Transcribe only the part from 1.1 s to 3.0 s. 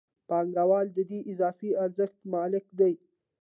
اضافي ارزښت مالک دی